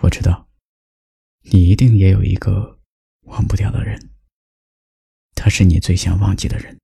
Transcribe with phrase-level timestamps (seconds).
[0.00, 0.48] 我知道，
[1.42, 2.80] 你一定也有一个
[3.22, 4.10] 忘不掉的人，
[5.34, 6.78] 他是你最想忘记的人，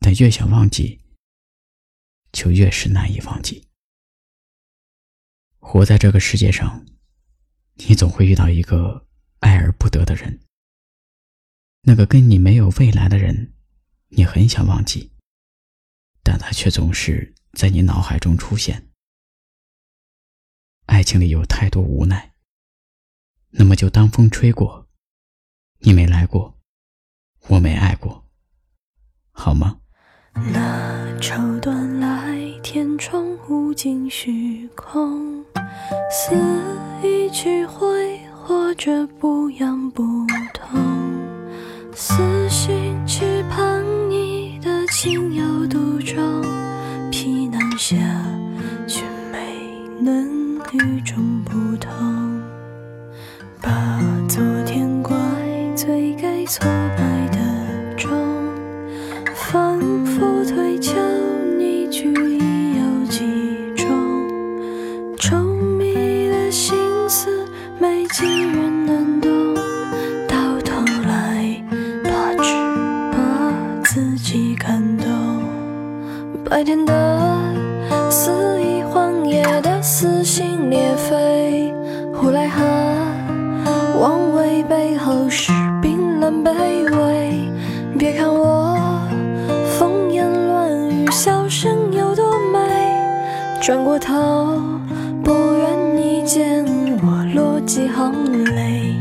[0.00, 1.00] 但越想忘记，
[2.32, 3.68] 就越是难以忘记。
[5.58, 6.84] 活在这个世界上，
[7.74, 9.06] 你总会遇到一个
[9.38, 10.40] 爱而不得的人，
[11.82, 13.54] 那个跟你没有未来的人，
[14.08, 15.12] 你很想忘记，
[16.24, 18.88] 但他却总是在你脑海中出现。
[20.86, 22.32] 爱情里有太多无奈，
[23.50, 24.86] 那么就当风吹过，
[25.80, 26.58] 你没来过，
[27.48, 28.24] 我没爱过，
[29.32, 29.78] 好吗？
[30.52, 35.44] 那绸缎来，天窗无尽虚空，
[36.10, 36.34] 似
[37.02, 40.02] 一曲挥霍着不痒不
[40.52, 40.78] 痛，
[41.94, 46.42] 死心期盼你的情有独钟，
[47.10, 47.96] 皮囊下。
[50.78, 52.40] 与众不同，
[53.62, 53.70] 把
[54.28, 55.16] 昨天怪
[55.74, 57.38] 罪给挫败的
[57.96, 58.10] 钟，
[59.34, 60.94] 反复推敲
[61.58, 63.24] 你句意有几
[63.74, 63.88] 种，
[65.16, 65.42] 稠
[65.78, 66.76] 密的心
[67.08, 67.46] 思
[67.78, 69.54] 没几人能懂，
[70.28, 71.62] 到头来
[72.04, 72.52] 怕只
[73.12, 75.42] 把自己感动，
[76.44, 77.54] 白天的
[78.10, 78.75] 肆意。
[79.28, 81.72] 夜的撕心裂肺，
[82.14, 82.62] 呼来和
[84.00, 86.52] 妄为背后是冰冷卑
[86.96, 87.50] 微。
[87.98, 88.78] 别看我
[89.78, 92.58] 风言乱语，笑声有多美，
[93.60, 94.14] 转过头
[95.24, 96.64] 不愿你见
[97.02, 98.94] 我落几行泪。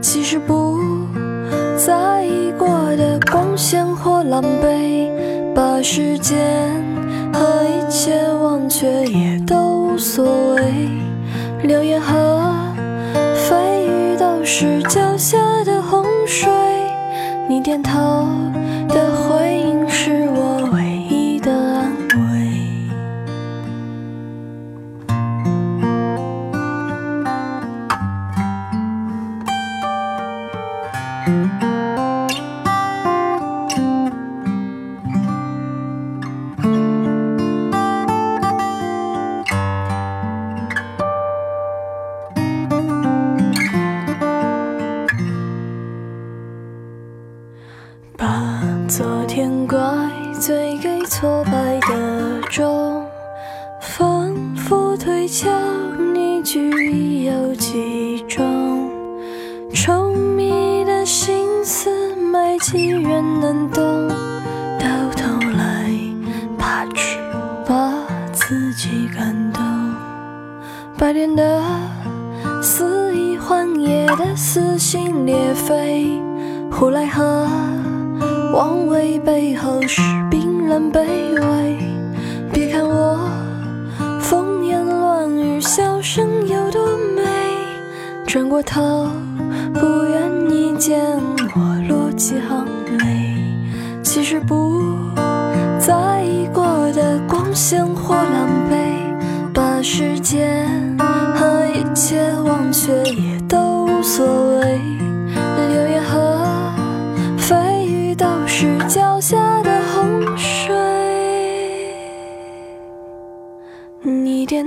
[0.00, 0.78] 其实不
[1.76, 5.08] 在意过的光鲜或狼狈，
[5.54, 6.38] 把时间。
[7.32, 9.29] 和一切忘却也
[10.12, 10.88] 所谓，
[11.62, 12.16] 流言和
[13.36, 16.50] 蜚语都是脚下的洪水，
[17.48, 18.26] 你点头
[18.88, 22.20] 的回应是我唯一的安慰。
[48.20, 49.78] 把昨天怪
[50.38, 53.02] 罪给挫败的钟，
[53.80, 55.48] 反复推敲
[56.12, 58.90] 你句意有几种，
[59.72, 64.06] 稠密的心思没几人能懂，
[64.78, 65.90] 到头来
[66.58, 67.16] 怕只
[67.66, 67.90] 把
[68.32, 69.62] 自己感动。
[70.98, 71.62] 白天的
[72.62, 76.20] 肆意换夜的撕心裂肺，
[76.70, 77.48] 胡来和。
[78.52, 81.78] 妄为背后是冰冷卑微，
[82.52, 83.30] 别看我
[84.20, 86.84] 风言乱语，笑声有多
[87.14, 87.22] 美。
[88.26, 89.08] 转过头，
[89.74, 91.00] 不愿你见
[91.54, 92.66] 我落几行
[92.98, 93.34] 泪。
[94.02, 94.96] 其实不
[95.78, 100.89] 在意过的光鲜或狼狈，把时间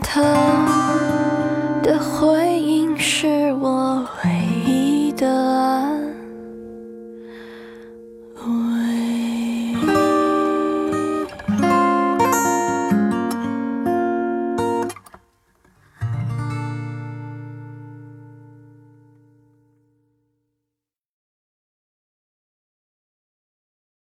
[0.00, 0.20] 头
[1.82, 2.39] 的回。